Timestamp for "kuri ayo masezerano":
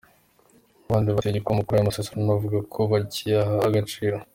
1.65-2.31